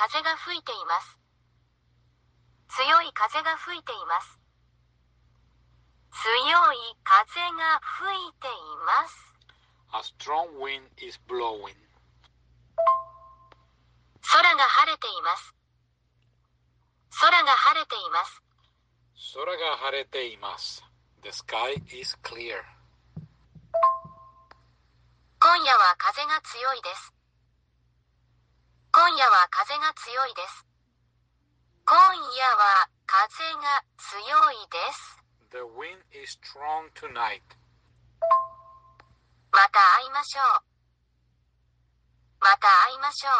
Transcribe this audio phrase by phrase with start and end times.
[0.00, 1.18] 風が吹いています。
[2.72, 4.40] 強い風が吹いています。
[6.08, 9.28] 強い風が吹いています。
[9.92, 11.76] A strong wind is blowing.
[14.24, 15.54] 空が晴れています。
[17.20, 18.42] 空が晴れています。
[19.34, 20.82] 空が晴れています。
[21.22, 22.64] The sky is clear.
[25.40, 27.19] 今夜は風が強いです。
[29.00, 30.60] 今夜は風が強いです。
[31.88, 31.96] 今
[32.36, 34.12] 夜は風が強
[34.52, 35.16] いです。
[35.48, 37.40] The wind is strong tonight.
[39.52, 40.60] また会いましょう。
[42.44, 43.30] また会いましょ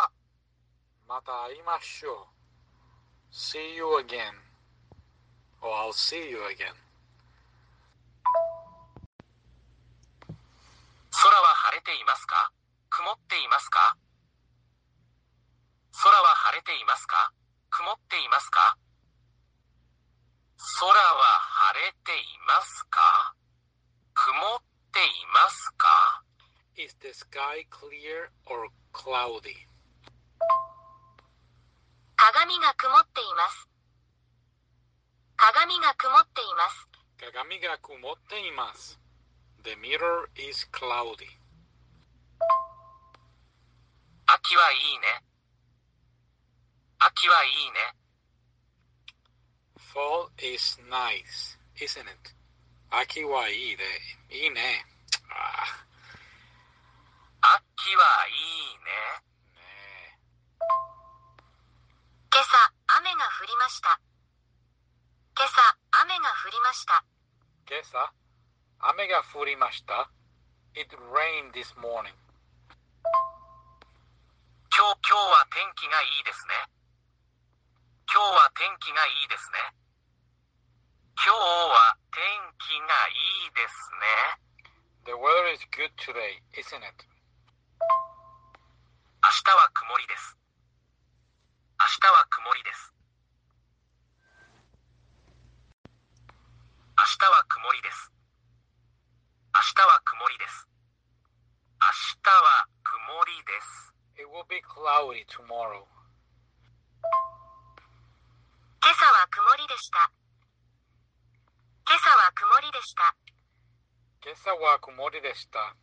[1.04, 1.06] う。
[1.06, 2.28] また会いましょう。
[3.30, 4.32] See you again.
[5.60, 6.72] Or I'll see you again.
[11.12, 12.50] 空は晴れていますか
[12.88, 13.98] 曇っていますか
[16.02, 17.30] 空は晴れていますか
[17.68, 18.78] 曇っていますか
[20.80, 23.32] 空は晴れていますか
[24.12, 25.86] 曇っていますか
[26.74, 29.54] Is the sky clear or cloudy?
[32.16, 33.68] 鏡が曇っています。
[35.36, 36.88] 鏡が曇っています。
[37.22, 38.98] 鏡が曇っています。
[39.62, 41.30] The mirror is cloudy.
[44.26, 45.22] 秋はいいね。
[46.98, 47.94] 秋はいいね。
[49.94, 52.39] Fall is nice, isn't it?
[52.92, 53.86] 秋はいいね。
[54.34, 54.84] いいね。
[55.30, 55.86] あ
[57.38, 58.90] 秋はいいね。
[59.46, 60.18] ーね
[62.34, 62.50] 今朝、
[62.98, 64.00] 雨が降りました。
[65.38, 65.62] 今朝、
[66.02, 67.04] 雨が降りました。
[67.70, 68.12] え今朝、
[68.80, 70.10] 雨が降りました。
[70.74, 72.10] It rained this morning.
[74.74, 76.66] 今日、今日は天気がいいですね。
[78.10, 79.78] 今日は天気がいいですね。
[81.14, 84.44] 今日は天気がいいですね。
[85.06, 86.92] The weather is good today, isn't it?
[89.24, 90.36] 明日は曇りです。
[91.80, 92.92] 明日は曇りです。
[96.92, 98.12] 明日は曇りです。
[99.56, 100.68] 明日は曇りです。
[101.80, 101.88] 明
[102.20, 103.94] 日は曇りです。
[104.20, 105.88] It will be cloudy tomorrow.
[108.84, 110.19] 今朝は曇りでした。
[111.90, 113.02] 今朝は曇りでした。
[114.22, 115.74] 今朝は曇りでした。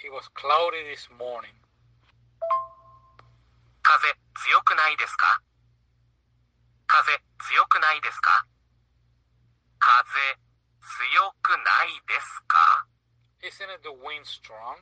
[0.00, 1.52] It was cloudy this morning.
[3.84, 5.42] 風強くないですか？
[6.88, 7.20] 風
[7.52, 8.48] 強くないですか？
[9.76, 10.08] 風
[11.04, 12.88] 強くないですか
[13.44, 14.80] ？Isn't it the wind strong?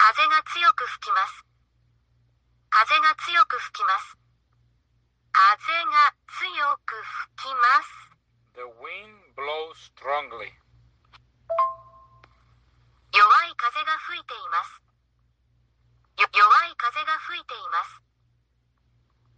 [0.00, 1.44] 風が強く吹きます。
[2.72, 4.16] 風が強く吹きます。
[5.28, 5.60] 風
[5.92, 6.96] が強く
[7.36, 8.13] 吹きます。
[8.54, 10.54] The wind blows strongly.
[13.10, 14.78] 弱い風が吹いています。
[16.22, 17.98] よ弱い風が吹いています。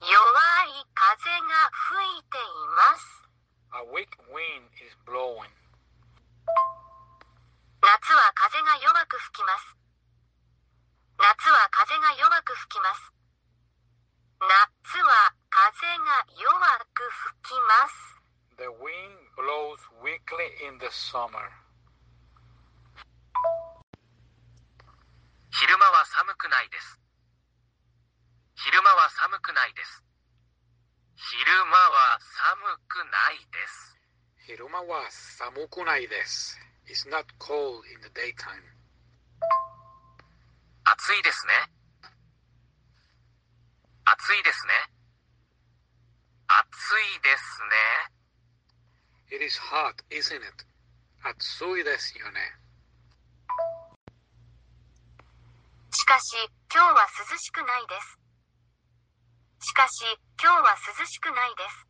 [0.05, 2.45] 弱い風が吹いてい
[2.77, 3.25] ます。
[3.73, 5.49] A weak wind is blowing.
[7.81, 9.73] 夏は風が弱く吹きます。
[11.17, 13.01] 夏は風が弱く吹きます。
[14.45, 16.53] 夏は風が弱
[16.93, 18.06] く吹きます。
[18.59, 21.45] The wind blows weakly in the summer.
[25.53, 26.99] 昼間は寒くないです。
[28.55, 30.03] 昼間は寒くないです。
[31.17, 33.97] 昼間は寒くないです。
[34.47, 36.59] 昼間は寒くないです。
[36.89, 38.65] It's not cold in the daytime.
[40.85, 41.53] 暑いですね。
[44.07, 44.73] 暑いですね。
[46.49, 46.73] 暑
[47.19, 47.61] いです
[48.09, 48.16] ね。
[49.29, 50.65] It is hot, isn't it?
[51.25, 52.39] 暑いですよね。
[55.91, 56.37] しかし、
[56.73, 58.19] 今日は涼しくないです。
[59.67, 60.05] しかし、
[60.41, 61.87] 今日は涼しくないです。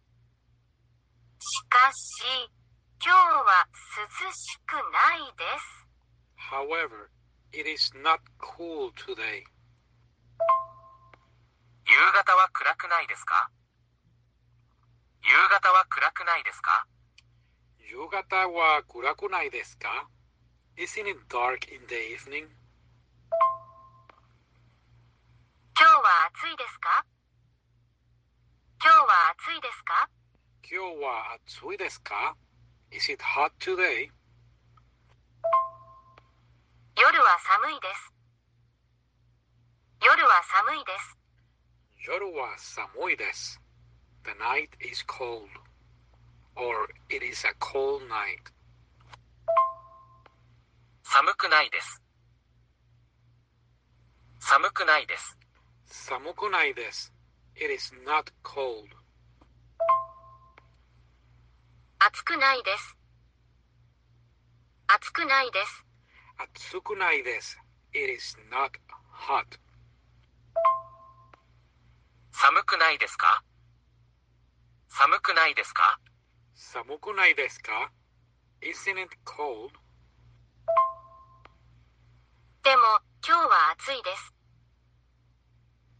[1.45, 2.49] しかし、
[3.05, 3.69] 今日は
[4.25, 5.85] 涼しくないです。
[6.51, 7.11] However,
[7.53, 9.45] it is not cool today.
[11.85, 13.51] 夕方は暗くないですか？
[15.23, 16.87] 夕方は暗くないですか？
[17.89, 20.09] 夕方は暗くないですか
[20.77, 22.49] ？Isn't it dark in the evening?
[25.79, 27.05] 今日は暑いですか？
[28.83, 30.09] 今日は暑いですか？
[30.69, 32.37] 今日は暑いですか
[32.91, 34.11] ？Is it hot today?
[36.99, 38.13] 夜は寒いです。
[40.03, 41.17] 夜は寒いです。
[42.09, 43.61] 夜は寒いです。
[44.25, 45.47] The night is cold.
[46.57, 48.51] Or it is a cold night?
[51.03, 52.03] 寒くないです。
[54.41, 55.37] 寒くないです。
[55.87, 57.13] 寒くないです。
[57.57, 58.89] It is not cold.
[61.99, 62.97] 暑くないです。
[64.89, 65.85] 暑くないです。
[66.39, 67.59] 暑くないです。
[67.93, 68.71] It is not
[69.13, 69.59] hot.
[72.33, 73.43] 寒くないですか？
[74.89, 75.99] 寒くないですか？
[76.59, 77.93] 寒くないですか
[78.63, 79.69] ？Isn't it cold?
[82.65, 82.83] でも、
[83.23, 84.35] 今日は暑いです。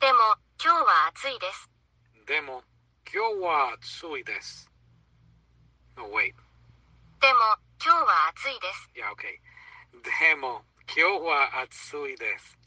[0.01, 0.19] でも、
[0.59, 1.71] 今日は暑いです。
[2.27, 2.63] でも、
[3.13, 4.71] 今日は暑いです。
[5.95, 6.33] No, wait.
[7.21, 7.41] でも、
[7.85, 8.91] 今日は暑いです。
[8.95, 9.37] Yeah, okay.
[10.03, 12.59] でも、今日は暑いです。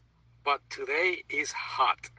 [0.46, 2.19] But today is hot.